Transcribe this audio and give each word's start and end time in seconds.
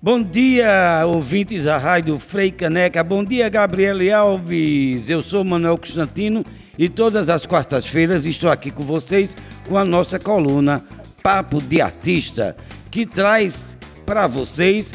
Bom 0.00 0.22
dia, 0.22 1.04
ouvintes 1.06 1.64
da 1.64 1.76
Rádio 1.76 2.18
Frei 2.18 2.50
Caneca. 2.50 3.04
Bom 3.04 3.22
dia, 3.22 3.48
Gabriele 3.48 4.10
Alves. 4.10 5.08
Eu 5.10 5.22
sou 5.22 5.44
Manuel 5.44 5.76
Constantino 5.76 6.44
e 6.78 6.88
todas 6.88 7.28
as 7.28 7.44
quartas-feiras 7.44 8.24
estou 8.24 8.48
aqui 8.48 8.70
com 8.70 8.82
vocês 8.82 9.36
com 9.68 9.76
a 9.76 9.84
nossa 9.84 10.18
coluna 10.18 10.82
Papo 11.22 11.60
de 11.60 11.82
Artista, 11.82 12.56
que 12.90 13.04
traz 13.04 13.76
para 14.06 14.26
vocês 14.26 14.90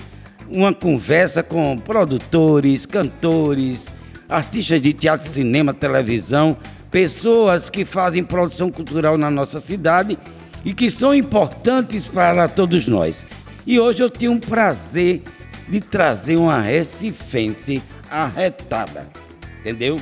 uma 0.49 0.73
conversa 0.73 1.43
com 1.43 1.77
produtores, 1.77 2.85
cantores, 2.85 3.85
artistas 4.27 4.81
de 4.81 4.93
teatro, 4.93 5.31
cinema, 5.31 5.75
televisão, 5.75 6.57
pessoas 6.93 7.71
que 7.71 7.83
fazem 7.83 8.23
produção 8.23 8.71
cultural 8.71 9.17
na 9.17 9.31
nossa 9.31 9.59
cidade 9.59 10.15
e 10.63 10.75
que 10.75 10.91
são 10.91 11.13
importantes 11.13 12.07
para 12.07 12.47
todos 12.47 12.87
nós. 12.87 13.25
E 13.65 13.79
hoje 13.79 14.03
eu 14.03 14.11
tenho 14.11 14.33
um 14.33 14.39
prazer 14.39 15.23
de 15.67 15.81
trazer 15.81 16.37
uma 16.37 16.61
recifense 16.61 17.81
arretada, 18.07 19.07
entendeu? 19.59 19.99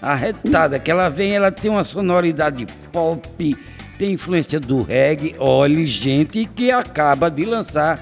Arretada, 0.00 0.78
que 0.78 0.88
ela 0.88 1.08
vem, 1.08 1.32
ela 1.32 1.50
tem 1.50 1.68
uma 1.68 1.82
sonoridade 1.82 2.64
pop, 2.92 3.56
tem 3.98 4.12
influência 4.12 4.60
do 4.60 4.82
reggae, 4.82 5.34
olha, 5.36 5.84
gente 5.84 6.46
que 6.54 6.70
acaba 6.70 7.28
de 7.28 7.44
lançar 7.44 8.00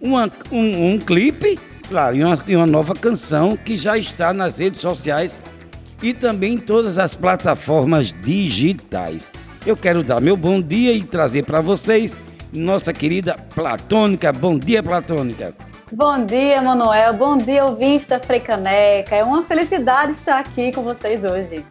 uma, 0.00 0.30
um, 0.50 0.94
um 0.94 0.98
clipe, 0.98 1.58
claro, 1.86 2.16
e 2.16 2.24
uma, 2.24 2.42
e 2.46 2.56
uma 2.56 2.66
nova 2.66 2.94
canção 2.94 3.58
que 3.58 3.76
já 3.76 3.98
está 3.98 4.32
nas 4.32 4.56
redes 4.56 4.80
sociais 4.80 5.32
e 6.02 6.12
também 6.12 6.54
em 6.54 6.58
todas 6.58 6.98
as 6.98 7.14
plataformas 7.14 8.14
digitais. 8.22 9.28
Eu 9.66 9.76
quero 9.76 10.02
dar 10.02 10.20
meu 10.20 10.36
bom 10.36 10.60
dia 10.60 10.92
e 10.92 11.02
trazer 11.02 11.44
para 11.44 11.60
vocês 11.60 12.14
nossa 12.52 12.92
querida 12.92 13.36
Platônica. 13.54 14.32
Bom 14.32 14.58
dia, 14.58 14.82
Platônica. 14.82 15.54
Bom 15.92 16.24
dia, 16.24 16.60
Manuel. 16.60 17.14
Bom 17.14 17.36
dia, 17.36 17.64
ouvinte 17.64 18.08
da 18.08 18.18
Frecaneca. 18.18 19.16
É 19.16 19.24
uma 19.24 19.42
felicidade 19.42 20.12
estar 20.12 20.38
aqui 20.38 20.72
com 20.72 20.82
vocês 20.82 21.24
hoje. 21.24 21.64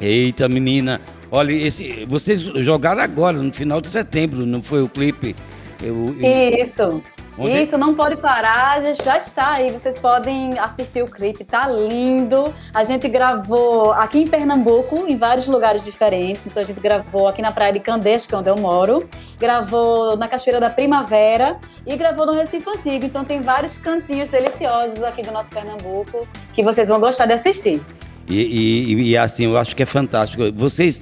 Eita, 0.00 0.48
menina. 0.48 1.00
Olha, 1.30 1.52
esse, 1.52 2.04
vocês 2.04 2.40
jogaram 2.40 3.02
agora, 3.02 3.38
no 3.38 3.52
final 3.52 3.80
de 3.80 3.88
setembro, 3.88 4.44
não 4.44 4.62
foi 4.62 4.82
o 4.82 4.88
clipe? 4.88 5.34
Eu, 5.82 6.14
eu... 6.20 6.64
Isso. 6.64 7.02
Onde... 7.38 7.62
Isso, 7.62 7.78
não 7.78 7.94
pode 7.94 8.16
parar, 8.16 8.82
já, 9.02 9.16
está 9.16 9.52
aí. 9.52 9.70
Vocês 9.70 9.98
podem 9.98 10.58
assistir 10.58 11.02
o 11.02 11.06
clipe, 11.06 11.44
tá 11.44 11.66
lindo. 11.66 12.44
A 12.74 12.84
gente 12.84 13.08
gravou 13.08 13.92
aqui 13.92 14.18
em 14.18 14.28
Pernambuco, 14.28 15.04
em 15.08 15.16
vários 15.16 15.46
lugares 15.46 15.82
diferentes. 15.82 16.46
Então 16.46 16.62
a 16.62 16.66
gente 16.66 16.80
gravou 16.80 17.28
aqui 17.28 17.40
na 17.40 17.50
Praia 17.50 17.72
de 17.72 17.80
Candeias, 17.80 18.26
que 18.26 18.34
é 18.34 18.38
onde 18.38 18.50
eu 18.50 18.56
moro, 18.56 19.08
gravou 19.38 20.16
na 20.16 20.28
Cachoeira 20.28 20.60
da 20.60 20.68
Primavera 20.68 21.56
e 21.86 21.96
gravou 21.96 22.26
no 22.26 22.34
Recife 22.34 22.68
Antigo. 22.68 23.06
Então 23.06 23.24
tem 23.24 23.40
vários 23.40 23.78
cantinhos 23.78 24.28
deliciosos 24.28 25.02
aqui 25.02 25.22
do 25.22 25.32
nosso 25.32 25.50
Pernambuco 25.50 26.28
que 26.52 26.62
vocês 26.62 26.88
vão 26.88 27.00
gostar 27.00 27.26
de 27.26 27.32
assistir. 27.32 27.80
E, 28.28 28.92
e, 28.92 29.10
e 29.10 29.16
assim, 29.16 29.46
eu 29.46 29.56
acho 29.56 29.74
que 29.74 29.82
é 29.82 29.86
fantástico. 29.86 30.42
Vocês, 30.54 31.00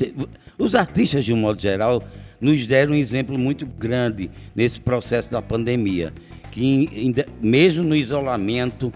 os 0.57 0.75
artistas 0.75 1.25
de 1.25 1.33
um 1.33 1.37
modo 1.37 1.61
geral, 1.61 2.01
nos 2.41 2.67
deram 2.67 2.93
um 2.93 2.97
exemplo 2.97 3.39
muito 3.39 3.67
grande 3.67 4.31
nesse 4.55 4.81
processo 4.81 5.31
da 5.31 5.43
pandemia, 5.43 6.13
que 6.51 7.15
mesmo 7.41 7.85
no 7.85 7.95
isolamento, 7.95 8.93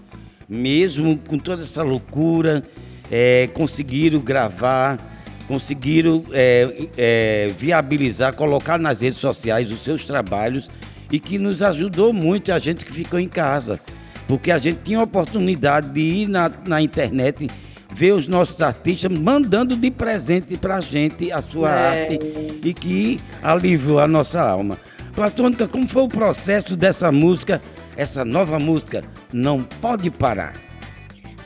mesmo 0.49 1.17
com 1.17 1.37
toda 1.37 1.61
essa 1.61 1.83
loucura, 1.83 2.63
é, 3.11 3.47
conseguiram 3.53 4.19
gravar, 4.19 4.99
conseguiram 5.47 6.25
é, 6.31 6.87
é, 6.97 7.47
viabilizar, 7.57 8.33
colocar 8.33 8.79
nas 8.79 9.01
redes 9.01 9.19
sociais 9.19 9.71
os 9.71 9.83
seus 9.83 10.03
trabalhos 10.03 10.69
e 11.11 11.19
que 11.19 11.37
nos 11.37 11.61
ajudou 11.61 12.11
muito 12.11 12.51
a 12.51 12.59
gente 12.59 12.83
que 12.83 12.91
ficou 12.91 13.19
em 13.19 13.29
casa, 13.29 13.79
porque 14.27 14.51
a 14.51 14.57
gente 14.57 14.79
tinha 14.83 14.99
a 14.99 15.03
oportunidade 15.03 15.89
de 15.91 16.01
ir 16.01 16.27
na, 16.27 16.51
na 16.65 16.81
internet 16.81 17.47
ver 17.95 18.11
os 18.11 18.27
nossos 18.27 18.61
artistas 18.61 19.17
mandando 19.17 19.73
de 19.73 19.89
presente 19.89 20.57
pra 20.57 20.81
gente 20.81 21.31
a 21.31 21.41
sua 21.41 21.69
é. 21.69 21.87
arte 21.87 22.19
e 22.61 22.73
que 22.73 23.21
aliviou 23.41 23.99
a 23.99 24.07
nossa 24.07 24.41
alma. 24.41 24.77
Platônica, 25.13 25.65
como 25.65 25.87
foi 25.87 26.03
o 26.03 26.09
processo 26.09 26.75
dessa 26.75 27.09
música, 27.09 27.61
essa 27.95 28.25
nova 28.25 28.59
música, 28.59 29.01
Não 29.31 29.63
Pode 29.63 30.11
Parar? 30.11 30.55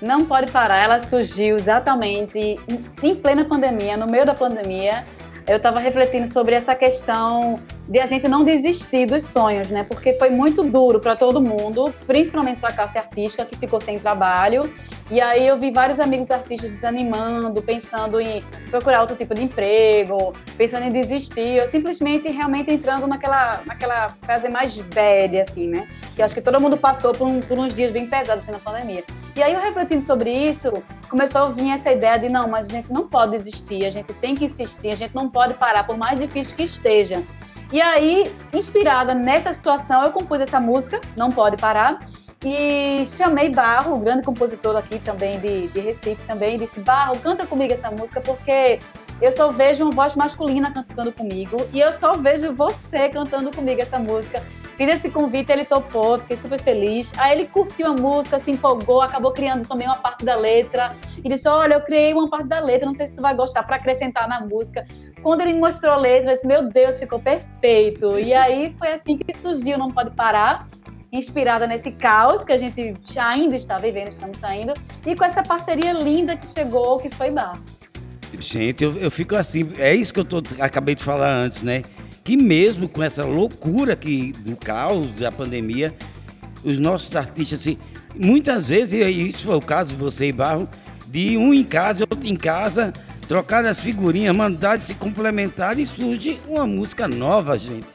Não 0.01 0.25
Pode 0.25 0.51
Parar, 0.51 0.79
ela 0.79 0.99
surgiu 0.99 1.55
exatamente 1.55 2.57
em 3.03 3.15
plena 3.15 3.45
pandemia, 3.45 3.95
no 3.95 4.07
meio 4.07 4.25
da 4.25 4.33
pandemia. 4.33 5.05
Eu 5.49 5.57
estava 5.57 5.79
refletindo 5.79 6.31
sobre 6.31 6.53
essa 6.53 6.75
questão 6.75 7.59
de 7.87 7.99
a 7.99 8.05
gente 8.05 8.27
não 8.27 8.45
desistir 8.45 9.07
dos 9.07 9.23
sonhos, 9.23 9.71
né? 9.71 9.83
Porque 9.83 10.13
foi 10.13 10.29
muito 10.29 10.63
duro 10.63 10.99
para 10.99 11.15
todo 11.15 11.41
mundo, 11.41 11.91
principalmente 12.05 12.59
para 12.59 12.69
a 12.69 12.73
classe 12.73 12.99
artística 12.99 13.43
que 13.43 13.57
ficou 13.57 13.81
sem 13.81 13.97
trabalho 13.97 14.71
e 15.11 15.19
aí 15.19 15.47
eu 15.47 15.57
vi 15.57 15.71
vários 15.71 15.99
amigos 15.99 16.29
artistas 16.29 16.71
desanimando, 16.71 17.63
pensando 17.63 18.21
em 18.21 18.43
procurar 18.69 19.01
outro 19.01 19.15
tipo 19.15 19.33
de 19.33 19.41
emprego, 19.41 20.35
pensando 20.55 20.85
em 20.85 20.91
desistir, 20.91 21.59
ou 21.61 21.67
simplesmente 21.67 22.29
realmente 22.29 22.71
entrando 22.71 23.07
naquela, 23.07 23.61
naquela 23.65 24.09
fase 24.21 24.47
mais 24.49 24.77
bad, 24.77 25.39
assim, 25.39 25.67
né? 25.67 25.87
Que 26.15 26.21
acho 26.21 26.35
que 26.35 26.41
todo 26.41 26.61
mundo 26.61 26.77
passou 26.77 27.11
por, 27.11 27.27
um, 27.27 27.39
por 27.39 27.57
uns 27.57 27.73
dias 27.73 27.91
bem 27.91 28.05
pesados 28.05 28.43
assim, 28.43 28.51
na 28.51 28.59
pandemia. 28.59 29.03
E 29.39 29.41
aí 29.41 29.53
eu 29.53 29.61
refletindo 29.61 30.05
sobre 30.05 30.29
isso, 30.29 30.83
começou 31.09 31.43
a 31.43 31.49
vir 31.49 31.69
essa 31.69 31.89
ideia 31.89 32.19
de 32.19 32.27
não, 32.27 32.49
mas 32.49 32.67
a 32.67 32.73
gente 32.73 32.91
não 32.91 33.07
pode 33.07 33.31
desistir, 33.31 33.85
a 33.85 33.89
gente 33.89 34.11
tem 34.15 34.35
que 34.35 34.43
insistir, 34.43 34.89
a 34.89 34.95
gente 34.97 35.15
não 35.15 35.29
pode 35.29 35.53
parar, 35.53 35.85
por 35.85 35.97
mais 35.97 36.19
difícil 36.19 36.53
que 36.57 36.63
esteja. 36.63 37.23
E 37.71 37.81
aí, 37.81 38.29
inspirada 38.53 39.13
nessa 39.13 39.53
situação, 39.53 40.03
eu 40.03 40.11
compus 40.11 40.41
essa 40.41 40.59
música, 40.59 40.99
Não 41.15 41.31
Pode 41.31 41.55
Parar, 41.55 42.01
e 42.43 43.05
chamei 43.05 43.47
Barro, 43.47 43.95
o 43.95 43.99
grande 43.99 44.23
compositor 44.23 44.75
aqui 44.75 44.99
também 44.99 45.39
de, 45.39 45.69
de 45.69 45.79
Recife, 45.79 46.21
também, 46.27 46.57
disse: 46.57 46.81
Barro, 46.81 47.17
canta 47.19 47.47
comigo 47.47 47.71
essa 47.71 47.89
música, 47.89 48.19
porque 48.19 48.79
eu 49.21 49.31
só 49.31 49.53
vejo 49.53 49.85
uma 49.85 49.91
voz 49.91 50.17
masculina 50.17 50.69
cantando 50.69 51.13
comigo 51.13 51.55
e 51.71 51.79
eu 51.79 51.93
só 51.93 52.11
vejo 52.11 52.53
você 52.53 53.07
cantando 53.07 53.55
comigo 53.55 53.81
essa 53.81 53.99
música. 53.99 54.43
Fiz 54.79 54.87
esse 54.87 55.09
convite, 55.09 55.51
ele 55.51 55.65
topou, 55.65 56.19
fiquei 56.19 56.37
super 56.37 56.57
feliz. 56.57 57.11
Aí 57.17 57.33
ele 57.33 57.47
curtiu 57.47 57.87
a 57.87 57.93
música, 57.93 58.39
se 58.39 58.49
empolgou, 58.49 59.01
acabou 59.01 59.33
criando 59.33 59.67
também 59.67 59.85
uma 59.85 59.97
parte 59.97 60.23
da 60.23 60.37
letra. 60.37 60.95
E 61.21 61.27
disse: 61.27 61.49
Olha, 61.49 61.73
eu 61.73 61.81
criei 61.81 62.13
uma 62.13 62.29
parte 62.29 62.47
da 62.47 62.61
letra, 62.61 62.85
não 62.85 62.95
sei 62.95 63.07
se 63.07 63.13
tu 63.13 63.21
vai 63.21 63.35
gostar, 63.35 63.63
para 63.63 63.75
acrescentar 63.75 64.25
na 64.25 64.39
música. 64.39 64.87
Quando 65.21 65.41
ele 65.41 65.53
mostrou 65.53 65.91
a 65.91 65.97
letra, 65.97 66.31
eu 66.31 66.33
disse: 66.33 66.47
Meu 66.47 66.63
Deus, 66.69 66.97
ficou 66.97 67.19
perfeito. 67.19 68.17
E 68.17 68.33
aí 68.33 68.73
foi 68.79 68.93
assim 68.93 69.17
que 69.17 69.35
surgiu 69.35 69.77
Não 69.77 69.91
Pode 69.91 70.11
Parar 70.11 70.65
inspirada 71.11 71.67
nesse 71.67 71.91
caos 71.91 72.45
que 72.45 72.53
a 72.53 72.57
gente 72.57 72.93
ainda 73.17 73.57
está 73.57 73.77
vivendo, 73.77 74.09
estamos 74.09 74.37
saindo, 74.37 74.73
e 75.05 75.15
com 75.15 75.25
essa 75.25 75.41
parceria 75.41 75.91
linda 75.91 76.37
que 76.37 76.47
chegou, 76.47 76.99
que 76.99 77.09
foi 77.09 77.31
Bar. 77.31 77.59
Gente, 78.39 78.83
eu, 78.83 78.95
eu 78.95 79.09
fico 79.09 79.35
assim, 79.35 79.73
é 79.79 79.93
isso 79.93 80.13
que 80.13 80.19
eu 80.19 80.25
tô, 80.25 80.41
acabei 80.59 80.93
de 80.93 81.03
falar 81.03 81.31
antes, 81.31 81.63
né? 81.63 81.81
Que 82.29 82.37
mesmo 82.37 82.87
com 82.87 83.01
essa 83.01 83.25
loucura 83.25 83.95
que, 83.95 84.33
do 84.33 84.55
caos, 84.55 85.07
da 85.13 85.31
pandemia, 85.31 85.95
os 86.63 86.77
nossos 86.77 87.15
artistas, 87.15 87.61
assim, 87.61 87.75
muitas 88.15 88.67
vezes, 88.67 88.93
e 88.93 89.27
isso 89.27 89.45
foi 89.45 89.55
o 89.55 89.59
caso 89.59 89.89
de 89.89 89.95
você 89.95 90.27
e 90.27 90.31
Barro, 90.31 90.69
de 91.07 91.35
um 91.37 91.51
em 91.51 91.63
casa, 91.63 92.05
outro 92.07 92.27
em 92.27 92.35
casa, 92.35 92.93
trocar 93.27 93.65
as 93.65 93.79
figurinhas, 93.79 94.37
mandar 94.37 94.79
se 94.79 94.93
complementar 94.93 95.79
e 95.79 95.87
surge 95.87 96.39
uma 96.47 96.67
música 96.67 97.07
nova, 97.07 97.57
gente. 97.57 97.87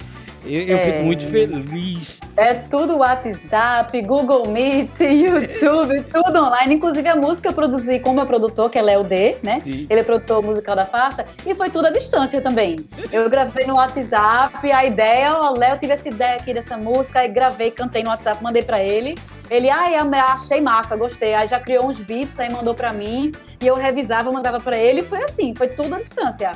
Eu, 0.45 0.63
eu 0.63 0.77
é... 0.77 0.85
fico 0.85 1.03
muito 1.05 1.27
feliz. 1.31 2.21
É 2.37 2.55
tudo 2.55 2.99
WhatsApp, 2.99 4.01
Google 4.03 4.49
Meet, 4.49 4.91
YouTube, 5.01 6.03
tudo 6.13 6.39
online. 6.39 6.75
Inclusive 6.75 7.09
a 7.09 7.17
música 7.17 7.49
eu 7.49 7.53
produzi 7.53 7.99
com 8.01 8.11
o 8.11 8.15
meu 8.15 8.27
produtor, 8.27 8.71
que 8.71 8.79
é 8.79 8.83
Léo 8.83 9.05
D, 9.05 9.37
né? 9.43 9.61
Sim. 9.61 9.87
Ele 9.89 10.01
é 10.01 10.03
produtor 10.03 10.43
musical 10.43 10.77
da 10.77 10.85
faixa. 10.85 11.25
E 11.47 11.55
foi 11.55 11.71
tudo 11.71 11.87
à 11.87 11.91
distância 11.91 12.41
também. 12.41 12.85
Eu 13.13 13.29
gravei 13.31 13.67
no 13.67 13.75
WhatsApp, 13.75 14.71
a 14.71 14.85
ideia, 14.85 15.35
ó, 15.35 15.55
Léo 15.57 15.79
tive 15.79 15.93
essa 15.93 16.09
ideia 16.09 16.37
aqui 16.37 16.53
dessa 16.53 16.77
música, 16.77 17.21
aí 17.21 17.29
gravei, 17.29 17.71
cantei 17.71 18.03
no 18.03 18.11
WhatsApp, 18.11 18.43
mandei 18.43 18.63
pra 18.63 18.83
ele. 18.83 19.17
Ele, 19.51 19.71
ai, 19.71 19.95
achei 19.95 20.61
massa, 20.61 20.97
gostei. 20.97 21.35
Aí 21.35 21.47
já 21.47 21.61
criou 21.61 21.87
uns 21.87 21.99
beats, 21.99 22.39
aí 22.39 22.51
mandou 22.51 22.75
pra 22.75 22.93
mim. 22.93 23.33
E 23.61 23.67
eu 23.67 23.77
revisava, 23.77 24.33
mandava 24.33 24.59
pra 24.59 24.77
ele. 24.77 25.01
E 25.01 25.05
foi 25.05 25.23
assim, 25.23 25.55
foi 25.55 25.69
tudo 25.69 25.95
à 25.95 25.99
distância 25.99 26.53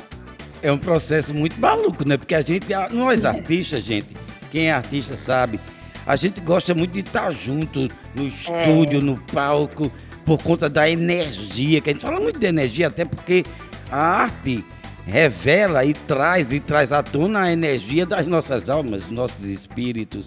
é 0.61 0.71
um 0.71 0.77
processo 0.77 1.33
muito 1.33 1.59
maluco, 1.59 2.07
né? 2.07 2.17
Porque 2.17 2.35
a 2.35 2.41
gente, 2.41 2.67
nós 2.91 3.25
artistas, 3.25 3.83
gente, 3.83 4.07
quem 4.51 4.67
é 4.67 4.73
artista 4.73 5.15
sabe, 5.17 5.59
a 6.05 6.15
gente 6.15 6.41
gosta 6.41 6.73
muito 6.73 6.91
de 6.91 7.01
estar 7.01 7.31
junto 7.31 7.87
no 8.15 8.27
estúdio, 8.27 8.99
é. 8.99 9.03
no 9.03 9.17
palco, 9.17 9.91
por 10.25 10.41
conta 10.41 10.69
da 10.69 10.89
energia, 10.89 11.81
que 11.81 11.89
a 11.89 11.93
gente 11.93 12.01
fala 12.01 12.19
muito 12.19 12.39
de 12.39 12.45
energia, 12.45 12.87
até 12.87 13.05
porque 13.05 13.43
a 13.91 14.23
arte 14.23 14.63
revela 15.05 15.83
e 15.83 15.93
traz 15.93 16.51
e 16.51 16.59
traz 16.59 16.91
à 16.91 17.01
tona 17.01 17.43
a 17.43 17.51
energia 17.51 18.05
das 18.05 18.27
nossas 18.27 18.69
almas, 18.69 19.03
dos 19.03 19.11
nossos 19.11 19.45
espíritos. 19.45 20.25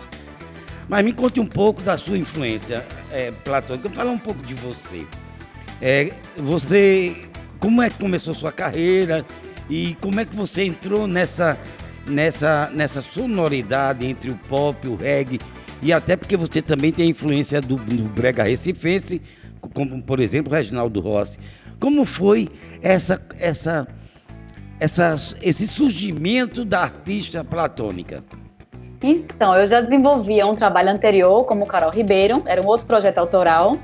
Mas 0.88 1.04
me 1.04 1.12
conte 1.12 1.40
um 1.40 1.46
pouco 1.46 1.80
da 1.82 1.96
sua 1.96 2.18
influência 2.18 2.84
é, 3.10 3.30
platônica, 3.44 3.88
fala 3.90 4.10
um 4.10 4.18
pouco 4.18 4.42
de 4.42 4.54
você. 4.54 5.06
É, 5.80 6.12
você, 6.36 7.16
como 7.58 7.80
é 7.80 7.90
que 7.90 7.98
começou 7.98 8.34
sua 8.34 8.52
carreira? 8.52 9.24
E 9.72 9.96
como 10.02 10.20
é 10.20 10.24
que 10.26 10.36
você 10.36 10.64
entrou 10.64 11.06
nessa 11.06 11.56
nessa, 12.06 12.68
nessa 12.74 13.00
sonoridade 13.00 14.06
entre 14.06 14.30
o 14.30 14.36
pop, 14.36 14.86
o 14.86 14.96
reggae, 14.96 15.40
e 15.80 15.94
até 15.94 16.14
porque 16.14 16.36
você 16.36 16.60
também 16.60 16.92
tem 16.92 17.06
a 17.06 17.08
influência 17.08 17.58
do, 17.58 17.76
do 17.76 18.04
brega 18.10 18.42
recifense, 18.42 19.22
como 19.72 20.02
por 20.02 20.20
exemplo 20.20 20.52
Reginaldo 20.52 21.00
Rossi. 21.00 21.38
Como 21.80 22.04
foi 22.04 22.50
essa, 22.82 23.18
essa, 23.38 23.88
essa, 24.78 25.16
esse 25.40 25.66
surgimento 25.66 26.66
da 26.66 26.82
artista 26.82 27.42
platônica? 27.42 28.22
Então, 29.02 29.56
eu 29.56 29.66
já 29.66 29.80
desenvolvia 29.80 30.46
um 30.46 30.54
trabalho 30.54 30.90
anterior 30.90 31.44
como 31.44 31.64
Carol 31.64 31.90
Ribeiro, 31.90 32.42
era 32.44 32.60
um 32.60 32.66
outro 32.66 32.86
projeto 32.86 33.16
autoral, 33.16 33.76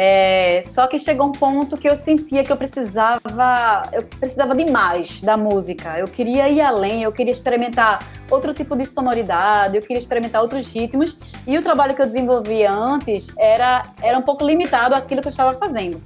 é, 0.00 0.62
só 0.62 0.86
que 0.86 0.96
chegou 0.96 1.26
um 1.26 1.32
ponto 1.32 1.76
que 1.76 1.88
eu 1.88 1.96
sentia 1.96 2.44
que 2.44 2.52
eu 2.52 2.56
precisava, 2.56 3.82
eu 3.92 4.04
precisava 4.04 4.54
de 4.54 4.70
mais 4.70 5.20
da 5.20 5.36
música. 5.36 5.98
Eu 5.98 6.06
queria 6.06 6.48
ir 6.48 6.60
além, 6.60 7.02
eu 7.02 7.10
queria 7.10 7.32
experimentar 7.32 8.06
outro 8.30 8.54
tipo 8.54 8.76
de 8.76 8.86
sonoridade, 8.86 9.74
eu 9.74 9.82
queria 9.82 9.98
experimentar 9.98 10.40
outros 10.40 10.68
ritmos. 10.68 11.18
E 11.44 11.58
o 11.58 11.62
trabalho 11.62 11.96
que 11.96 12.02
eu 12.02 12.06
desenvolvia 12.06 12.70
antes 12.70 13.26
era, 13.36 13.82
era 14.00 14.16
um 14.16 14.22
pouco 14.22 14.46
limitado 14.46 14.94
àquilo 14.94 15.20
que 15.20 15.26
eu 15.26 15.32
estava 15.32 15.58
fazendo. 15.58 16.00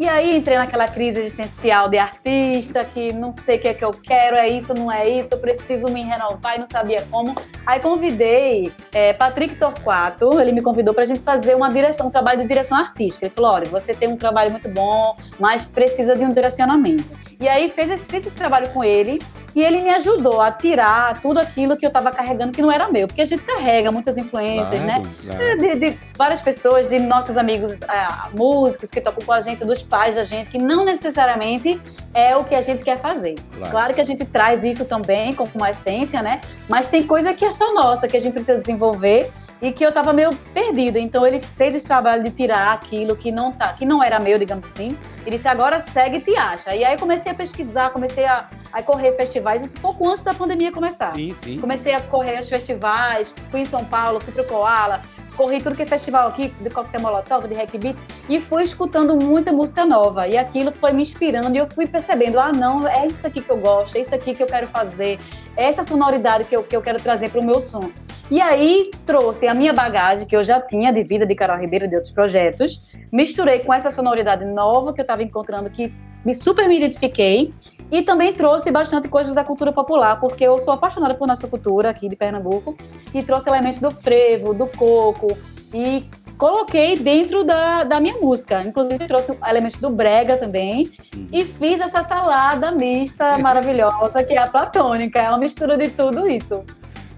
E 0.00 0.08
aí 0.08 0.34
entrei 0.34 0.56
naquela 0.56 0.88
crise 0.88 1.20
existencial 1.20 1.86
de 1.86 1.98
artista, 1.98 2.82
que 2.82 3.12
não 3.12 3.32
sei 3.32 3.58
o 3.58 3.60
que 3.60 3.68
é 3.68 3.74
que 3.74 3.84
eu 3.84 3.92
quero, 3.92 4.34
é 4.34 4.48
isso, 4.48 4.72
não 4.72 4.90
é 4.90 5.06
isso, 5.06 5.28
eu 5.32 5.38
preciso 5.38 5.88
me 5.88 6.02
renovar 6.02 6.56
e 6.56 6.58
não 6.58 6.66
sabia 6.66 7.04
como. 7.10 7.36
Aí 7.66 7.80
convidei 7.80 8.72
é, 8.92 9.12
Patrick 9.12 9.56
Torquato, 9.56 10.40
ele 10.40 10.52
me 10.52 10.62
convidou 10.62 10.94
para 10.94 11.02
a 11.02 11.06
gente 11.06 11.20
fazer 11.20 11.54
uma 11.54 11.68
direção, 11.68 12.06
um 12.06 12.10
trabalho 12.10 12.40
de 12.40 12.48
direção 12.48 12.78
artística. 12.78 13.26
Ele 13.26 13.34
falou: 13.34 13.50
olha, 13.50 13.66
você 13.66 13.92
tem 13.92 14.08
um 14.08 14.16
trabalho 14.16 14.50
muito 14.50 14.70
bom, 14.70 15.18
mas 15.38 15.66
precisa 15.66 16.16
de 16.16 16.24
um 16.24 16.32
direcionamento. 16.32 17.04
E 17.40 17.48
aí 17.48 17.70
fez 17.70 17.90
esse, 17.90 18.04
fez 18.04 18.26
esse 18.26 18.36
trabalho 18.36 18.68
com 18.68 18.84
ele 18.84 19.20
e 19.54 19.62
ele 19.62 19.80
me 19.80 19.90
ajudou 19.90 20.40
a 20.40 20.52
tirar 20.52 21.20
tudo 21.20 21.40
aquilo 21.40 21.76
que 21.76 21.84
eu 21.84 21.88
estava 21.88 22.10
carregando 22.10 22.52
que 22.52 22.62
não 22.62 22.70
era 22.70 22.88
meu. 22.88 23.08
Porque 23.08 23.22
a 23.22 23.24
gente 23.24 23.42
carrega 23.42 23.90
muitas 23.90 24.16
influências, 24.18 24.80
né? 24.82 25.02
claro, 25.02 25.38
né? 25.38 25.56
Claro. 25.56 25.60
De, 25.60 25.90
de, 25.90 25.98
várias 26.16 26.40
pessoas, 26.40 26.88
de 26.88 26.98
nossos 26.98 27.36
amigos 27.36 27.80
é, 27.82 28.08
músicos 28.32 28.90
que 28.90 29.00
tocam 29.00 29.24
com 29.24 29.32
a 29.32 29.40
gente, 29.40 29.64
dos 29.64 29.82
pais 29.82 30.14
da 30.14 30.24
gente, 30.24 30.50
que 30.50 30.58
não 30.58 30.84
necessariamente 30.84 31.80
é 32.12 32.36
o 32.36 32.44
que 32.44 32.54
a 32.54 32.62
gente 32.62 32.84
quer 32.84 32.98
fazer. 32.98 33.36
Claro, 33.56 33.70
claro 33.70 33.94
que 33.94 34.00
a 34.00 34.04
gente 34.04 34.24
traz 34.24 34.62
isso 34.62 34.84
também 34.84 35.34
como 35.34 35.50
uma 35.54 35.70
essência, 35.70 36.22
né? 36.22 36.40
Mas 36.68 36.88
tem 36.88 37.06
coisa 37.06 37.32
que 37.34 37.44
é 37.44 37.52
só 37.52 37.72
nossa, 37.72 38.06
que 38.06 38.16
a 38.16 38.20
gente 38.20 38.34
precisa 38.34 38.58
desenvolver 38.58 39.30
e 39.62 39.72
que 39.72 39.84
eu 39.84 39.90
estava 39.90 40.12
meio 40.12 40.34
perdida. 40.54 40.98
Então 40.98 41.26
ele 41.26 41.40
fez 41.40 41.74
esse 41.74 41.86
trabalho 41.86 42.22
de 42.22 42.30
tirar 42.30 42.72
aquilo 42.72 43.16
que 43.16 43.30
não 43.30 43.52
tá, 43.52 43.72
que 43.72 43.84
não 43.84 44.02
era 44.02 44.18
meu, 44.18 44.38
digamos 44.38 44.64
assim. 44.66 44.96
Ele 45.26 45.36
disse 45.36 45.48
agora 45.48 45.80
segue 45.80 46.18
e 46.18 46.20
te 46.20 46.36
acha. 46.36 46.74
E 46.74 46.84
aí 46.84 46.96
comecei 46.96 47.32
a 47.32 47.34
pesquisar, 47.34 47.90
comecei 47.90 48.24
a, 48.24 48.48
a 48.72 48.82
correr 48.82 49.12
festivais, 49.12 49.62
isso 49.62 49.76
pouco 49.80 50.08
antes 50.08 50.22
da 50.22 50.32
pandemia 50.32 50.72
começar. 50.72 51.14
Sim, 51.14 51.34
sim. 51.42 51.60
Comecei 51.60 51.92
a 51.92 52.00
correr 52.00 52.38
os 52.38 52.48
festivais, 52.48 53.34
fui 53.50 53.60
em 53.60 53.66
São 53.66 53.84
Paulo, 53.84 54.20
fui 54.20 54.32
pro 54.32 54.44
Koala, 54.44 55.02
corri 55.36 55.58
tudo 55.58 55.74
que 55.76 55.82
é 55.82 55.86
festival 55.86 56.28
aqui, 56.28 56.48
de 56.48 56.70
coquetel 56.70 57.00
molotov, 57.00 57.48
de 57.48 57.54
hack 57.54 57.76
beat, 57.78 57.96
e 58.28 58.40
fui 58.40 58.62
escutando 58.62 59.16
muita 59.16 59.52
música 59.52 59.84
nova. 59.84 60.28
E 60.28 60.36
aquilo 60.36 60.72
foi 60.72 60.92
me 60.92 61.02
inspirando 61.02 61.54
e 61.54 61.58
eu 61.58 61.66
fui 61.66 61.86
percebendo, 61.86 62.38
ah, 62.38 62.52
não, 62.52 62.86
é 62.86 63.06
isso 63.06 63.26
aqui 63.26 63.40
que 63.40 63.50
eu 63.50 63.56
gosto, 63.56 63.96
é 63.96 64.00
isso 64.00 64.14
aqui 64.14 64.34
que 64.34 64.42
eu 64.42 64.46
quero 64.46 64.66
fazer, 64.66 65.18
é 65.56 65.64
essa 65.64 65.82
sonoridade 65.84 66.44
que 66.44 66.54
eu, 66.54 66.62
que 66.62 66.76
eu 66.76 66.82
quero 66.82 67.00
trazer 67.00 67.30
para 67.30 67.40
o 67.40 67.44
meu 67.44 67.60
som. 67.60 67.90
E 68.30 68.40
aí 68.40 68.92
trouxe 69.04 69.48
a 69.48 69.54
minha 69.54 69.72
bagagem, 69.72 70.24
que 70.24 70.36
eu 70.36 70.44
já 70.44 70.60
tinha 70.60 70.92
de 70.92 71.02
vida 71.02 71.26
de 71.26 71.34
Carol 71.34 71.58
Ribeiro 71.58 71.88
de 71.88 71.96
outros 71.96 72.12
projetos, 72.12 72.80
misturei 73.12 73.58
com 73.58 73.74
essa 73.74 73.90
sonoridade 73.90 74.44
nova 74.44 74.92
que 74.92 75.00
eu 75.00 75.02
estava 75.02 75.22
encontrando, 75.22 75.68
que 75.68 75.92
me 76.24 76.32
super 76.32 76.68
me 76.68 76.76
identifiquei, 76.76 77.52
e 77.90 78.02
também 78.02 78.32
trouxe 78.32 78.70
bastante 78.70 79.08
coisas 79.08 79.34
da 79.34 79.42
cultura 79.42 79.72
popular, 79.72 80.20
porque 80.20 80.44
eu 80.44 80.60
sou 80.60 80.72
apaixonada 80.72 81.14
por 81.14 81.26
nossa 81.26 81.48
cultura 81.48 81.90
aqui 81.90 82.08
de 82.08 82.14
Pernambuco, 82.14 82.76
e 83.12 83.20
trouxe 83.20 83.48
elementos 83.48 83.80
do 83.80 83.90
frevo, 83.90 84.54
do 84.54 84.68
coco, 84.68 85.36
e 85.74 86.04
coloquei 86.38 86.96
dentro 86.96 87.42
da, 87.42 87.82
da 87.82 87.98
minha 87.98 88.16
música. 88.18 88.62
Inclusive, 88.64 89.08
trouxe 89.08 89.36
elementos 89.44 89.80
do 89.80 89.90
brega 89.90 90.36
também, 90.36 90.88
uhum. 91.16 91.26
e 91.32 91.44
fiz 91.44 91.80
essa 91.80 92.04
salada 92.04 92.70
mista 92.70 93.36
maravilhosa, 93.38 94.22
que 94.22 94.34
é 94.34 94.38
a 94.38 94.46
platônica, 94.46 95.18
é 95.18 95.28
uma 95.28 95.38
mistura 95.38 95.76
de 95.76 95.88
tudo 95.88 96.28
isso. 96.28 96.62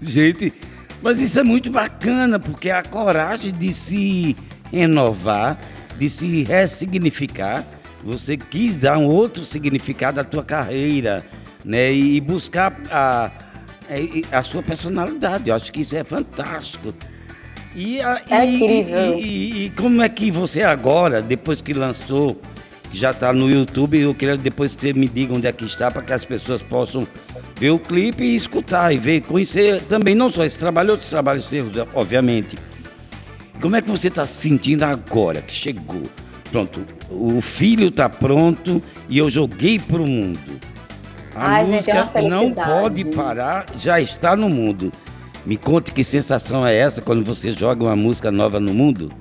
Gente, 0.01 0.51
mas 1.03 1.19
isso 1.19 1.37
é 1.37 1.43
muito 1.43 1.69
bacana, 1.69 2.39
porque 2.39 2.69
a 2.69 2.81
coragem 2.81 3.51
de 3.51 3.73
se 3.73 4.37
renovar, 4.71 5.59
de 5.99 6.09
se 6.09 6.43
ressignificar, 6.43 7.63
você 8.01 8.37
quis 8.37 8.75
dar 8.77 8.97
um 8.97 9.05
outro 9.05 9.43
significado 9.43 10.21
à 10.21 10.23
tua 10.23 10.43
carreira, 10.43 11.25
né? 11.63 11.91
E 11.91 12.21
buscar 12.21 12.73
a, 12.89 13.29
a 14.31 14.43
sua 14.43 14.63
personalidade. 14.63 15.49
Eu 15.49 15.55
acho 15.55 15.71
que 15.71 15.81
isso 15.81 15.95
é 15.95 16.05
fantástico. 16.05 16.93
E, 17.75 18.01
a, 18.01 18.21
é 18.29 18.45
e, 18.45 18.55
incrível. 18.55 19.17
E, 19.17 19.21
e, 19.21 19.65
e, 19.65 19.69
como 19.71 20.01
é 20.01 20.07
que 20.07 20.31
você 20.31 20.61
agora, 20.61 21.21
depois 21.21 21.59
que 21.59 21.73
lançou, 21.73 22.39
já 22.93 23.11
está 23.11 23.33
no 23.33 23.49
YouTube, 23.49 23.99
eu 23.99 24.13
queria 24.13 24.37
depois 24.37 24.73
que 24.73 24.81
você 24.81 24.93
me 24.93 25.09
diga 25.09 25.33
onde 25.33 25.47
é 25.47 25.51
que 25.51 25.65
está, 25.65 25.91
para 25.91 26.01
que 26.01 26.13
as 26.13 26.23
pessoas 26.23 26.61
possam 26.61 27.05
ver 27.55 27.71
o 27.71 27.79
clipe 27.79 28.23
e 28.23 28.35
escutar 28.35 28.93
e 28.93 28.97
ver, 28.97 29.21
conhecer 29.21 29.81
também, 29.83 30.15
não 30.15 30.31
só 30.31 30.43
esse 30.43 30.57
trabalho, 30.57 30.91
outros 30.91 31.09
trabalhos 31.09 31.45
seus, 31.45 31.71
obviamente. 31.93 32.55
Como 33.61 33.75
é 33.75 33.81
que 33.81 33.89
você 33.89 34.07
está 34.07 34.25
se 34.25 34.41
sentindo 34.41 34.83
agora 34.83 35.41
que 35.41 35.53
chegou? 35.53 36.03
Pronto, 36.51 36.85
o 37.09 37.41
filho 37.41 37.87
está 37.87 38.09
pronto 38.09 38.81
e 39.09 39.17
eu 39.17 39.29
joguei 39.29 39.79
para 39.79 40.01
o 40.01 40.07
mundo. 40.07 40.39
A 41.35 41.49
Ai, 41.49 41.65
música 41.65 42.03
gente, 42.03 42.17
é 42.17 42.21
não 42.29 42.51
pode 42.51 43.05
parar, 43.05 43.65
já 43.79 43.99
está 43.99 44.35
no 44.35 44.49
mundo. 44.49 44.91
Me 45.45 45.57
conte 45.57 45.91
que 45.91 46.03
sensação 46.03 46.65
é 46.65 46.75
essa 46.75 47.01
quando 47.01 47.23
você 47.23 47.51
joga 47.51 47.83
uma 47.83 47.95
música 47.95 48.31
nova 48.31 48.59
no 48.59 48.73
mundo? 48.73 49.11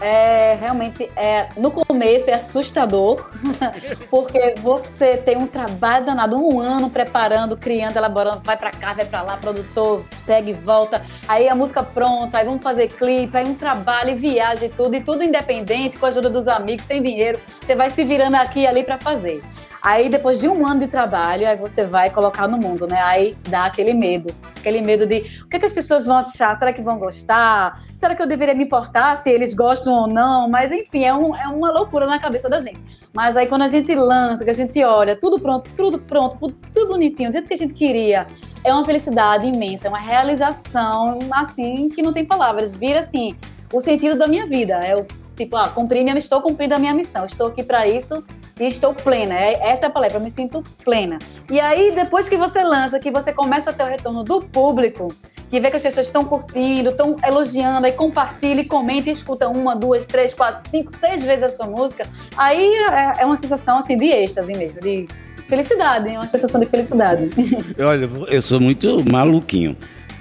É 0.00 0.54
realmente 0.60 1.10
é 1.16 1.48
no 1.56 1.70
começo 1.70 2.28
é 2.28 2.34
assustador 2.34 3.30
porque 4.10 4.54
você 4.58 5.16
tem 5.16 5.36
um 5.36 5.46
trabalho 5.46 6.06
danado 6.06 6.36
um 6.36 6.60
ano 6.60 6.90
preparando 6.90 7.56
criando 7.56 7.96
elaborando 7.96 8.42
vai 8.44 8.56
para 8.56 8.70
cá 8.70 8.92
vai 8.92 9.06
para 9.06 9.22
lá 9.22 9.36
produtor 9.36 10.04
segue 10.18 10.52
volta 10.52 11.04
aí 11.26 11.48
a 11.48 11.54
música 11.54 11.82
pronta 11.82 12.38
aí 12.38 12.44
vamos 12.44 12.62
fazer 12.62 12.88
clipe 12.88 13.36
aí 13.36 13.46
um 13.46 13.54
trabalho 13.54 14.10
e 14.10 14.14
viagem 14.14 14.68
tudo 14.70 14.96
e 14.96 15.00
tudo 15.00 15.22
independente 15.22 15.98
com 15.98 16.06
a 16.06 16.08
ajuda 16.10 16.28
dos 16.28 16.46
amigos 16.46 16.84
sem 16.86 17.02
dinheiro 17.02 17.38
você 17.60 17.74
vai 17.74 17.90
se 17.90 18.04
virando 18.04 18.34
aqui 18.36 18.60
e 18.60 18.66
ali 18.66 18.84
para 18.84 18.98
fazer 18.98 19.42
Aí, 19.86 20.08
depois 20.08 20.40
de 20.40 20.48
um 20.48 20.66
ano 20.66 20.80
de 20.80 20.88
trabalho, 20.88 21.46
aí 21.46 21.56
você 21.56 21.84
vai 21.84 22.10
colocar 22.10 22.48
no 22.48 22.58
mundo, 22.58 22.88
né? 22.88 23.00
Aí 23.02 23.36
dá 23.48 23.66
aquele 23.66 23.94
medo. 23.94 24.34
Aquele 24.56 24.80
medo 24.80 25.06
de 25.06 25.18
o 25.44 25.48
que, 25.48 25.54
é 25.54 25.58
que 25.60 25.66
as 25.66 25.72
pessoas 25.72 26.04
vão 26.04 26.16
achar? 26.16 26.58
Será 26.58 26.72
que 26.72 26.82
vão 26.82 26.98
gostar? 26.98 27.80
Será 27.96 28.12
que 28.12 28.20
eu 28.20 28.26
deveria 28.26 28.52
me 28.52 28.64
importar 28.64 29.16
se 29.18 29.30
eles 29.30 29.54
gostam 29.54 29.94
ou 29.94 30.08
não? 30.08 30.48
Mas, 30.50 30.72
enfim, 30.72 31.04
é, 31.04 31.14
um, 31.14 31.32
é 31.36 31.46
uma 31.46 31.70
loucura 31.70 32.04
na 32.04 32.18
cabeça 32.18 32.48
da 32.48 32.60
gente. 32.60 32.80
Mas 33.14 33.36
aí, 33.36 33.46
quando 33.46 33.62
a 33.62 33.68
gente 33.68 33.94
lança, 33.94 34.44
que 34.44 34.50
a 34.50 34.54
gente 34.54 34.82
olha, 34.82 35.14
tudo 35.14 35.38
pronto, 35.38 35.70
tudo 35.76 36.00
pronto, 36.00 36.52
tudo 36.74 36.88
bonitinho, 36.88 37.28
do 37.28 37.34
jeito 37.34 37.46
que 37.46 37.54
a 37.54 37.58
gente 37.58 37.74
queria, 37.74 38.26
é 38.64 38.74
uma 38.74 38.84
felicidade 38.84 39.46
imensa, 39.46 39.86
é 39.86 39.88
uma 39.88 40.00
realização, 40.00 41.20
assim, 41.30 41.90
que 41.90 42.02
não 42.02 42.12
tem 42.12 42.24
palavras. 42.24 42.74
Vira, 42.74 42.98
assim, 42.98 43.36
o 43.72 43.80
sentido 43.80 44.18
da 44.18 44.26
minha 44.26 44.48
vida. 44.48 44.84
É 44.84 44.96
o 44.96 45.06
tipo, 45.36 45.54
ah, 45.54 45.68
cumpri 45.68 46.02
minha, 46.02 46.18
estou 46.18 46.42
cumprindo 46.42 46.74
a 46.74 46.78
minha 46.80 46.92
missão, 46.92 47.24
estou 47.24 47.46
aqui 47.46 47.62
para 47.62 47.86
isso 47.86 48.24
e 48.58 48.64
estou 48.64 48.94
plena. 48.94 49.34
É, 49.34 49.70
essa 49.70 49.86
é 49.86 49.88
a 49.88 49.90
palavra, 49.90 50.16
eu 50.16 50.20
me 50.20 50.30
sinto 50.30 50.62
plena. 50.84 51.18
E 51.50 51.60
aí, 51.60 51.92
depois 51.92 52.28
que 52.28 52.36
você 52.36 52.62
lança, 52.62 52.98
que 52.98 53.10
você 53.10 53.32
começa 53.32 53.70
a 53.70 53.72
ter 53.72 53.82
o 53.82 53.86
retorno 53.86 54.24
do 54.24 54.40
público, 54.40 55.14
que 55.50 55.60
vê 55.60 55.70
que 55.70 55.76
as 55.76 55.82
pessoas 55.82 56.06
estão 56.06 56.22
curtindo, 56.22 56.90
estão 56.90 57.16
elogiando, 57.24 57.86
aí 57.86 57.92
compartilha 57.92 58.64
comenta 58.64 59.10
escuta 59.10 59.48
uma, 59.48 59.76
duas, 59.76 60.06
três, 60.06 60.34
quatro, 60.34 60.68
cinco, 60.70 60.90
seis 60.98 61.22
vezes 61.22 61.44
a 61.44 61.50
sua 61.50 61.66
música, 61.66 62.04
aí 62.36 62.74
é, 62.74 63.22
é 63.22 63.26
uma 63.26 63.36
sensação 63.36 63.78
assim 63.78 63.96
de 63.96 64.06
êxtase 64.06 64.52
mesmo, 64.52 64.80
de 64.80 65.06
felicidade, 65.46 66.08
é 66.08 66.18
uma 66.18 66.26
sensação 66.26 66.60
de 66.60 66.66
felicidade. 66.66 67.30
Olha, 67.78 68.08
eu 68.28 68.42
sou 68.42 68.58
muito 68.58 69.08
maluquinho. 69.08 69.76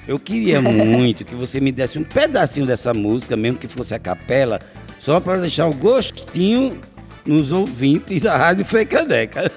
Eu 0.08 0.20
queria 0.20 0.62
muito 0.62 1.26
que 1.26 1.34
você 1.34 1.60
me 1.60 1.72
desse 1.72 1.98
um 1.98 2.04
pedacinho 2.04 2.68
dessa 2.68 2.94
música, 2.94 3.36
mesmo 3.36 3.58
que 3.58 3.68
fosse 3.68 3.96
a 3.96 3.98
capela, 3.98 4.60
só 5.00 5.20
para 5.20 5.38
deixar 5.38 5.66
o 5.66 5.74
gostinho 5.74 6.80
nos 7.26 7.52
ouvintes 7.52 8.22
da 8.22 8.38
Rádio 8.38 8.66
Freicaneca. 8.66 9.52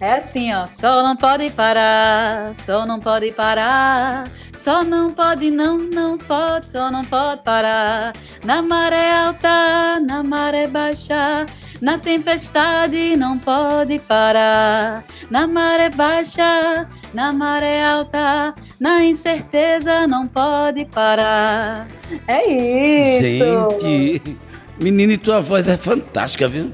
É 0.00 0.14
assim, 0.14 0.52
ó. 0.52 0.66
Só 0.66 1.02
não 1.02 1.16
pode 1.16 1.48
parar, 1.50 2.54
só 2.54 2.84
não 2.84 2.98
pode 2.98 3.30
parar. 3.30 4.24
Só 4.52 4.84
não 4.84 5.12
pode, 5.12 5.50
não, 5.50 5.76
não 5.76 6.16
pode, 6.16 6.70
só 6.70 6.90
não 6.90 7.04
pode 7.04 7.42
parar. 7.42 8.12
Na 8.44 8.62
maré 8.62 9.12
alta, 9.12 9.98
na 10.00 10.22
maré 10.22 10.68
baixa, 10.68 11.46
na 11.80 11.98
tempestade 11.98 13.16
não 13.16 13.38
pode 13.38 13.98
parar. 13.98 15.04
Na 15.30 15.48
maré 15.48 15.88
baixa, 15.90 16.88
na 17.12 17.32
maré 17.32 17.84
alta, 17.84 18.54
na 18.78 19.04
incerteza 19.04 20.06
não 20.06 20.28
pode 20.28 20.84
parar. 20.84 21.88
É 22.28 22.46
isso! 22.46 23.80
Gente, 23.80 24.38
menina, 24.80 25.12
e 25.12 25.18
tua 25.18 25.40
voz 25.40 25.68
é 25.68 25.76
fantástica, 25.76 26.48
viu? 26.48 26.72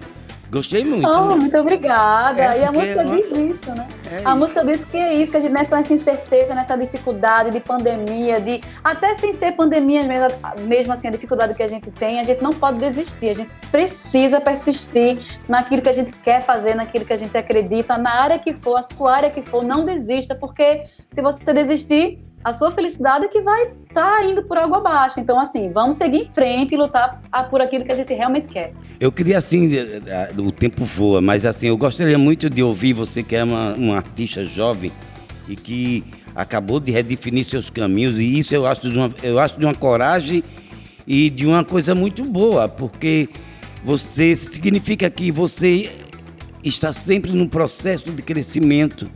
Gostei 0.50 0.84
muito. 0.84 1.06
Oh, 1.06 1.36
muito 1.36 1.56
obrigada. 1.58 2.42
É 2.42 2.60
e 2.60 2.64
a 2.64 2.72
música 2.72 3.04
diz 3.04 3.26
isso, 3.26 3.74
né? 3.74 3.86
É 4.10 4.22
a 4.24 4.34
música 4.34 4.64
diz 4.64 4.84
que 4.84 4.96
é 4.96 5.14
isso, 5.14 5.30
que 5.30 5.36
a 5.36 5.40
gente 5.40 5.52
nessa 5.52 5.92
incerteza, 5.92 6.54
nessa 6.54 6.76
dificuldade 6.76 7.50
de 7.50 7.60
pandemia, 7.60 8.40
de 8.40 8.60
até 8.82 9.14
sem 9.14 9.32
ser 9.32 9.52
pandemia 9.52 10.02
mesmo, 10.04 10.28
mesmo 10.60 10.92
assim, 10.92 11.08
a 11.08 11.10
dificuldade 11.10 11.54
que 11.54 11.62
a 11.62 11.68
gente 11.68 11.90
tem, 11.90 12.18
a 12.18 12.22
gente 12.22 12.42
não 12.42 12.52
pode 12.52 12.78
desistir, 12.78 13.30
a 13.30 13.34
gente 13.34 13.50
precisa 13.70 14.40
persistir 14.40 15.18
naquilo 15.48 15.82
que 15.82 15.88
a 15.88 15.92
gente 15.92 16.12
quer 16.12 16.42
fazer, 16.42 16.74
naquilo 16.74 17.04
que 17.04 17.12
a 17.12 17.16
gente 17.16 17.36
acredita, 17.36 17.98
na 17.98 18.10
área 18.10 18.38
que 18.38 18.54
for, 18.54 18.76
a 18.76 18.82
sua 18.82 19.14
área 19.14 19.30
que 19.30 19.42
for, 19.42 19.62
não 19.62 19.84
desista, 19.84 20.34
porque 20.34 20.84
se 21.10 21.20
você 21.20 21.52
desistir, 21.52 22.18
a 22.44 22.52
sua 22.52 22.70
felicidade 22.70 23.24
é 23.24 23.28
que 23.28 23.40
vai 23.40 23.62
estar 23.62 24.18
tá 24.18 24.24
indo 24.24 24.42
por 24.42 24.56
água 24.56 24.78
abaixo. 24.78 25.18
Então, 25.18 25.38
assim, 25.38 25.70
vamos 25.70 25.96
seguir 25.96 26.22
em 26.22 26.32
frente 26.32 26.74
e 26.74 26.76
lutar 26.76 27.20
por 27.50 27.60
aquilo 27.60 27.84
que 27.84 27.92
a 27.92 27.96
gente 27.96 28.14
realmente 28.14 28.46
quer. 28.46 28.72
Eu 29.00 29.12
queria, 29.12 29.38
assim, 29.38 29.70
o 30.36 30.50
tempo 30.50 30.84
voa, 30.84 31.20
mas 31.20 31.44
assim, 31.44 31.68
eu 31.68 31.76
gostaria 31.76 32.18
muito 32.18 32.48
de 32.48 32.62
ouvir 32.62 32.92
você 32.92 33.22
que 33.22 33.36
é 33.36 33.44
uma, 33.44 33.74
uma 33.74 33.97
artista 33.98 34.44
jovem 34.44 34.90
e 35.48 35.56
que 35.56 36.04
acabou 36.34 36.78
de 36.78 36.92
redefinir 36.92 37.44
seus 37.44 37.70
caminhos, 37.70 38.18
e 38.18 38.38
isso 38.38 38.54
eu 38.54 38.66
acho 38.66 38.88
de 38.88 38.96
uma, 38.96 39.12
eu 39.22 39.38
acho 39.38 39.58
de 39.58 39.64
uma 39.64 39.74
coragem 39.74 40.42
e 41.06 41.30
de 41.30 41.46
uma 41.46 41.64
coisa 41.64 41.94
muito 41.94 42.24
boa, 42.24 42.68
porque 42.68 43.28
você 43.84 44.36
significa 44.36 45.08
que 45.08 45.30
você 45.30 45.90
está 46.62 46.92
sempre 46.92 47.32
num 47.32 47.48
processo 47.48 48.10
de 48.10 48.22
crescimento. 48.22 49.10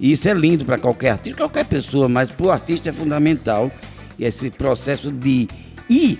E 0.00 0.12
isso 0.12 0.28
é 0.28 0.32
lindo 0.32 0.64
para 0.64 0.78
qualquer 0.78 1.10
artista, 1.10 1.38
qualquer 1.38 1.64
pessoa, 1.64 2.08
mas 2.08 2.30
para 2.30 2.46
o 2.46 2.50
artista 2.50 2.88
é 2.88 2.92
fundamental 2.92 3.70
esse 4.18 4.50
processo 4.50 5.10
de 5.10 5.48
ir, 5.88 6.18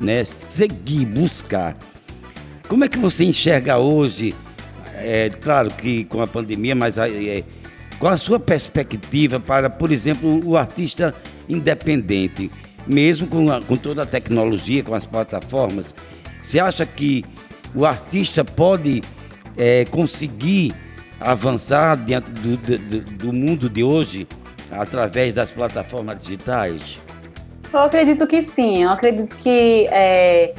né, 0.00 0.24
seguir, 0.24 1.04
buscar. 1.06 1.76
Como 2.68 2.84
é 2.84 2.88
que 2.88 2.98
você 2.98 3.24
enxerga 3.24 3.78
hoje? 3.78 4.34
É, 4.98 5.30
claro 5.30 5.70
que 5.70 6.04
com 6.04 6.20
a 6.20 6.26
pandemia, 6.26 6.74
mas 6.74 6.96
é, 6.96 7.42
qual 7.98 8.12
a 8.12 8.18
sua 8.18 8.38
perspectiva 8.38 9.38
para, 9.40 9.68
por 9.70 9.90
exemplo, 9.90 10.40
o 10.44 10.56
artista 10.56 11.14
independente, 11.48 12.50
mesmo 12.86 13.26
com, 13.26 13.50
a, 13.50 13.60
com 13.60 13.76
toda 13.76 14.02
a 14.02 14.06
tecnologia, 14.06 14.82
com 14.82 14.94
as 14.94 15.06
plataformas? 15.06 15.94
Você 16.42 16.58
acha 16.58 16.84
que 16.86 17.24
o 17.74 17.84
artista 17.84 18.44
pode 18.44 19.02
é, 19.56 19.84
conseguir 19.86 20.74
avançar 21.20 21.96
dentro 21.96 22.30
do, 22.32 22.56
do, 22.56 23.00
do, 23.00 23.32
mundo 23.32 23.68
de 23.68 23.82
hoje 23.82 24.28
através 24.70 25.34
das 25.34 25.50
plataformas 25.50 26.18
digitais? 26.20 26.98
Eu 27.72 27.80
acredito 27.80 28.26
que 28.26 28.42
sim. 28.42 28.84
Eu 28.84 28.90
acredito 28.90 29.34
que 29.36 29.86
é, 29.90 30.54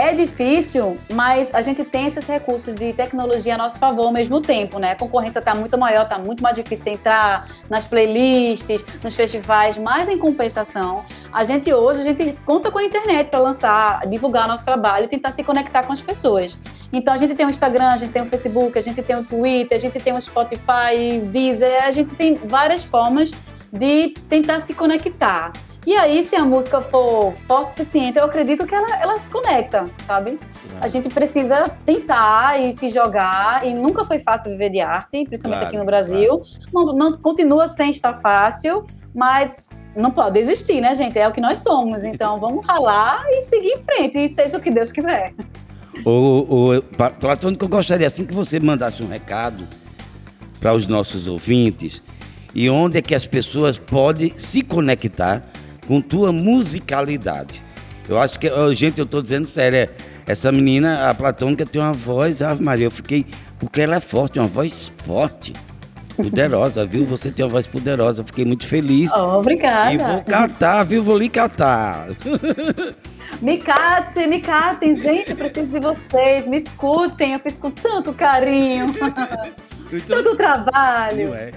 é 0.00 0.14
difícil, 0.14 0.96
mas 1.12 1.54
a 1.54 1.60
gente 1.60 1.84
tem 1.84 2.06
esses 2.06 2.26
recursos 2.26 2.74
de 2.74 2.94
tecnologia 2.94 3.54
a 3.54 3.58
nosso 3.58 3.78
favor 3.78 4.06
ao 4.06 4.12
mesmo 4.12 4.40
tempo, 4.40 4.78
né? 4.78 4.92
A 4.92 4.96
concorrência 4.96 5.40
está 5.40 5.54
muito 5.54 5.76
maior, 5.76 6.04
está 6.04 6.18
muito 6.18 6.42
mais 6.42 6.56
difícil 6.56 6.94
entrar 6.94 7.46
nas 7.68 7.84
playlists, 7.84 8.82
nos 9.04 9.14
festivais, 9.14 9.76
mas 9.76 10.08
em 10.08 10.16
compensação, 10.16 11.04
a 11.30 11.44
gente 11.44 11.70
hoje 11.72 12.00
a 12.00 12.02
gente 12.02 12.32
conta 12.46 12.70
com 12.70 12.78
a 12.78 12.84
internet 12.84 13.28
para 13.28 13.40
lançar, 13.40 14.06
divulgar 14.06 14.48
nosso 14.48 14.64
trabalho 14.64 15.04
e 15.04 15.08
tentar 15.08 15.32
se 15.32 15.44
conectar 15.44 15.82
com 15.82 15.92
as 15.92 16.00
pessoas. 16.00 16.56
Então 16.90 17.12
a 17.12 17.18
gente 17.18 17.34
tem 17.34 17.44
o 17.44 17.50
Instagram, 17.50 17.88
a 17.88 17.98
gente 17.98 18.12
tem 18.12 18.22
o 18.22 18.26
Facebook, 18.26 18.78
a 18.78 18.82
gente 18.82 19.02
tem 19.02 19.16
o 19.16 19.22
Twitter, 19.22 19.76
a 19.76 19.80
gente 19.80 20.00
tem 20.00 20.14
o 20.14 20.20
Spotify, 20.20 21.20
Deezer, 21.26 21.84
a 21.84 21.90
gente 21.90 22.14
tem 22.14 22.36
várias 22.36 22.82
formas 22.84 23.30
de 23.70 24.14
tentar 24.30 24.60
se 24.62 24.72
conectar. 24.72 25.52
E 25.86 25.96
aí, 25.96 26.26
se 26.26 26.36
a 26.36 26.44
música 26.44 26.82
for 26.82 27.32
forte 27.46 27.68
o 27.68 27.70
suficiente, 27.70 28.18
eu 28.18 28.24
acredito 28.24 28.66
que 28.66 28.74
ela, 28.74 29.00
ela 29.00 29.18
se 29.18 29.28
conecta, 29.28 29.86
sabe? 30.06 30.38
A 30.80 30.88
gente 30.88 31.08
precisa 31.08 31.70
tentar 31.86 32.60
e 32.60 32.74
se 32.74 32.90
jogar, 32.90 33.64
e 33.64 33.72
nunca 33.72 34.04
foi 34.04 34.18
fácil 34.18 34.50
viver 34.50 34.68
de 34.70 34.80
arte, 34.80 35.24
principalmente 35.24 35.60
claro, 35.60 35.66
aqui 35.68 35.78
no 35.78 35.84
Brasil. 35.84 36.38
Claro. 36.70 36.86
Não, 36.86 36.92
não 36.92 37.18
continua 37.18 37.66
sem 37.66 37.90
estar 37.90 38.20
fácil, 38.20 38.84
mas 39.14 39.70
não 39.96 40.10
pode 40.10 40.38
desistir, 40.38 40.82
né, 40.82 40.94
gente? 40.94 41.18
É 41.18 41.26
o 41.26 41.32
que 41.32 41.40
nós 41.40 41.58
somos. 41.58 42.04
Então 42.04 42.38
vamos 42.40 42.66
ralar 42.66 43.24
e 43.30 43.42
seguir 43.42 43.78
em 43.78 43.82
frente, 43.82 44.18
e 44.18 44.34
seja 44.34 44.58
o 44.58 44.60
que 44.60 44.70
Deus 44.70 44.92
quiser. 44.92 45.32
O, 46.04 46.74
o 46.76 46.82
Platônico, 46.82 47.64
eu 47.64 47.68
gostaria 47.68 48.06
assim 48.06 48.26
que 48.26 48.34
você 48.34 48.60
mandasse 48.60 49.02
um 49.02 49.08
recado 49.08 49.66
para 50.60 50.74
os 50.74 50.86
nossos 50.86 51.26
ouvintes 51.26 52.02
e 52.54 52.68
onde 52.68 52.98
é 52.98 53.02
que 53.02 53.14
as 53.14 53.26
pessoas 53.26 53.78
podem 53.78 54.34
se 54.36 54.62
conectar 54.62 55.49
com 55.90 56.00
tua 56.00 56.32
musicalidade. 56.32 57.60
Eu 58.08 58.16
acho 58.16 58.38
que, 58.38 58.48
gente, 58.76 59.00
eu 59.00 59.04
estou 59.04 59.20
dizendo 59.20 59.48
sério, 59.48 59.76
é, 59.76 59.88
essa 60.24 60.52
menina, 60.52 61.10
a 61.10 61.14
Platônica, 61.14 61.66
tem 61.66 61.82
uma 61.82 61.92
voz, 61.92 62.40
Ave 62.40 62.62
Maria, 62.62 62.86
eu 62.86 62.92
fiquei, 62.92 63.26
porque 63.58 63.80
ela 63.80 63.96
é 63.96 64.00
forte, 64.00 64.38
uma 64.38 64.46
voz 64.46 64.88
forte, 65.04 65.52
poderosa, 66.14 66.86
viu? 66.86 67.04
Você 67.06 67.32
tem 67.32 67.44
uma 67.44 67.50
voz 67.50 67.66
poderosa, 67.66 68.20
eu 68.20 68.24
fiquei 68.24 68.44
muito 68.44 68.68
feliz. 68.68 69.10
Oh, 69.10 69.38
obrigada. 69.38 69.92
E 69.92 69.98
vou 69.98 70.22
cantar, 70.22 70.84
viu? 70.84 71.02
Vou 71.02 71.18
lhe 71.18 71.28
cantar. 71.28 72.06
Me 73.42 73.58
cate, 73.58 74.26
me 74.28 74.40
catem, 74.40 74.94
gente, 74.94 75.30
eu 75.30 75.36
preciso 75.36 75.66
de 75.66 75.80
vocês, 75.80 76.46
me 76.46 76.58
escutem, 76.58 77.32
eu 77.32 77.40
fiz 77.40 77.54
com 77.54 77.70
tanto 77.70 78.12
carinho. 78.12 78.86
Então, 79.92 80.22
Todo 80.22 80.36
trabalho. 80.36 81.34
É. 81.34 81.50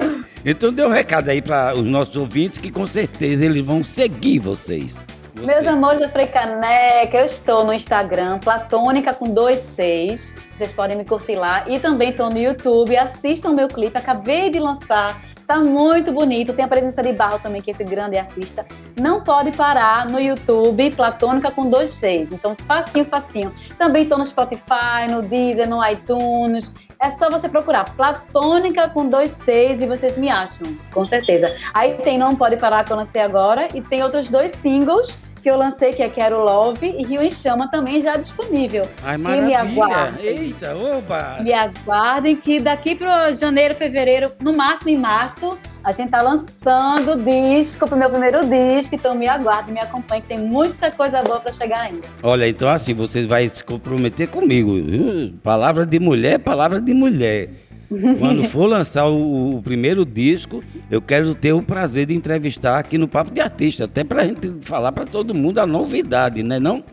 Então 0.46 0.74
dê 0.74 0.86
um 0.86 0.90
recado 0.90 1.30
aí 1.30 1.42
para 1.42 1.74
os 1.74 1.86
nossos 1.86 2.16
ouvintes 2.16 2.60
que 2.60 2.72
com 2.72 2.86
certeza 2.86 3.46
eles 3.46 3.66
vão 3.66 3.84
seguir 3.84 4.40
vocês. 4.40 4.94
Você. 5.36 5.46
Meus 5.46 5.66
amores 5.66 6.00
da 6.00 6.28
Caneca, 6.28 7.18
eu 7.18 7.26
estou 7.26 7.66
no 7.66 7.74
Instagram, 7.74 8.40
Platônica 8.40 9.14
com 9.14 9.26
dois 9.26 9.60
seis. 9.60 10.34
Vocês 10.54 10.72
podem 10.72 10.96
me 10.96 11.06
curtir 11.06 11.36
lá. 11.36 11.64
E 11.68 11.80
também 11.80 12.10
estou 12.10 12.30
no 12.30 12.38
YouTube. 12.38 12.96
Assistam 12.96 13.50
o 13.50 13.56
meu 13.56 13.68
clipe. 13.68 13.98
Acabei 13.98 14.52
de 14.52 14.60
lançar 14.60 15.20
Tá 15.48 15.60
muito 15.60 16.12
bonito. 16.12 16.54
Tem 16.54 16.64
a 16.64 16.68
presença 16.68 17.04
de 17.04 17.12
Barro 17.12 17.40
também, 17.40 17.62
que 17.62 17.70
é 17.70 17.74
esse 17.74 17.84
grande 17.84 18.18
artista. 18.18 18.66
Não 19.00 19.22
pode 19.22 19.52
parar 19.52 20.10
no 20.10 20.20
YouTube, 20.20 20.92
Platônica 20.92 21.52
com 21.52 21.70
dois 21.70 21.92
seis. 21.92 22.32
Então, 22.32 22.56
facinho, 22.66 23.06
facinho. 23.06 23.54
Também 23.78 24.06
tô 24.06 24.18
no 24.18 24.26
Spotify, 24.26 25.10
no 25.10 25.22
Deezer, 25.22 25.68
no 25.68 25.86
iTunes. 25.86 26.72
É 27.04 27.12
só 27.12 27.30
você 27.30 27.50
procurar 27.50 27.84
Platônica 27.84 28.88
com 28.88 29.10
dois 29.10 29.32
seis 29.32 29.82
e 29.82 29.86
vocês 29.86 30.18
me 30.18 30.30
acham, 30.30 30.66
com 30.94 31.06
certeza. 31.06 31.54
Aí 31.74 31.96
tem 31.96 32.18
Não 32.18 32.34
Pode 32.34 32.56
Parar 32.56 32.86
eu 32.90 32.96
lancei 32.96 33.20
agora 33.20 33.68
e 33.74 33.82
tem 33.82 34.02
outros 34.02 34.30
dois 34.30 34.54
singles 34.62 35.18
que 35.44 35.52
eu 35.52 35.58
lancei, 35.58 35.92
que 35.92 36.02
é 36.02 36.08
Quero 36.08 36.42
Love, 36.42 36.88
e 36.98 37.04
Rio 37.04 37.22
em 37.22 37.30
Chama 37.30 37.70
também 37.70 38.02
já 38.02 38.16
disponível. 38.16 38.88
Ai, 39.04 39.18
maravilha. 39.18 39.44
E 39.44 39.48
me 39.48 39.56
aguardem. 39.56 40.26
Eita, 40.26 40.74
oba! 40.74 41.38
Me 41.42 41.52
aguardem 41.52 42.36
que 42.38 42.62
daqui 42.62 42.96
para 42.96 43.34
janeiro, 43.34 43.76
fevereiro, 43.76 44.32
no 44.40 44.54
máximo 44.54 44.92
em 44.92 44.98
março, 44.98 45.58
a 45.84 45.92
gente 45.92 46.12
tá 46.12 46.22
lançando 46.22 47.18
disco 47.18 47.86
pro 47.86 47.98
meu 47.98 48.10
primeiro 48.10 48.46
disco, 48.46 48.96
então 48.96 49.14
me 49.14 49.28
aguardem, 49.28 49.74
me 49.74 49.82
acompanhem, 49.82 50.22
que 50.22 50.30
tem 50.30 50.40
muita 50.40 50.90
coisa 50.90 51.22
boa 51.22 51.42
para 51.42 51.52
chegar 51.52 51.82
ainda. 51.82 52.08
Olha, 52.24 52.48
então 52.48 52.70
assim, 52.70 52.94
você 52.94 53.28
vai 53.28 53.50
se 53.50 53.62
comprometer 53.66 54.30
comigo. 54.30 54.76
Viu? 54.76 55.34
Palavra 55.44 55.86
de 55.86 56.00
mulher, 56.00 56.40
palavra 56.40 56.80
de 56.80 56.94
mulher. 56.94 57.50
Quando 58.20 58.44
for 58.46 58.66
lançar 58.66 59.06
o, 59.06 59.58
o, 59.58 59.62
primeiro 59.62 60.06
disco, 60.06 60.62
eu 60.90 61.02
quero 61.02 61.36
ter 61.36 61.54
o 61.54 61.62
prazer 61.62 62.08
de 62.08 62.16
entrevistar 62.16 62.80
aqui 62.80 62.98
no 62.98 63.08
Papo 63.08 63.32
de 63.32 63.40
Artista, 63.40 63.86
até 63.86 64.04
para 64.04 64.24
a 64.24 64.26
gente 64.26 64.52
falar 64.62 64.92
para 64.92 65.06
todo 65.06 65.34
mundo 65.34 65.60
a 65.60 65.68
novidade, 65.68 66.44
né 66.44 66.60
não? 66.60 66.84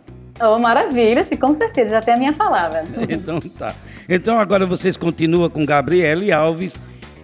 Oh, 0.43 0.59
maravilha, 0.59 1.23
com 1.39 1.55
certeza, 1.55 1.91
já 1.91 2.01
tem 2.01 2.15
a 2.15 2.17
minha 2.17 2.33
palavra. 2.33 2.85
então 3.09 3.41
tá. 3.41 3.75
Então 4.09 4.39
agora 4.39 4.67
vocês 4.67 4.97
continuam 4.97 5.49
com 5.51 5.65
Gabriele 5.65 6.33
Alves 6.33 6.73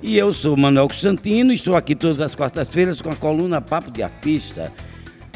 e 0.03 0.17
eu 0.17 0.33
sou 0.33 0.57
Manuel 0.57 0.89
Constantino 0.89 1.51
e 1.51 1.55
estou 1.55 1.77
aqui 1.77 1.95
todas 1.95 2.21
as 2.21 2.35
quartas-feiras 2.35 3.01
com 3.01 3.11
a 3.11 3.17
coluna 3.17 3.61
Papo 3.61 3.91
de 3.91 4.03
Artista. 4.03 4.73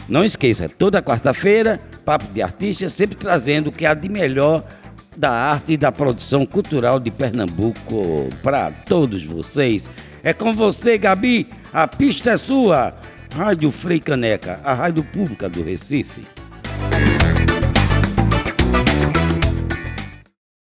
Não 0.09 0.25
esqueça, 0.25 0.69
toda 0.69 1.03
quarta-feira, 1.03 1.81
Papo 2.05 2.27
de 2.33 2.43
Artista, 2.43 2.89
sempre 2.91 3.17
trazendo 3.17 3.69
o 3.69 3.73
que 3.73 3.87
há 3.87 3.95
de 3.95 4.09
melhor 4.09 4.65
da 5.17 5.31
arte 5.31 5.73
e 5.73 5.77
da 5.77 5.93
produção 5.93 6.47
cultural 6.47 6.99
de 7.01 7.11
Pernambuco 7.11 8.29
para 8.43 8.71
todos 8.71 9.25
vocês. 9.25 9.89
É 10.23 10.33
com 10.33 10.53
você, 10.53 10.99
Gabi. 10.99 11.49
A 11.73 11.87
pista 11.87 12.31
é 12.31 12.37
sua. 12.37 12.95
Rádio 13.35 13.71
Frei 13.71 14.01
Caneca, 14.01 14.61
a 14.65 14.75
rádio 14.75 15.05
pública 15.05 15.49
do 15.49 15.63
Recife. 15.63 16.40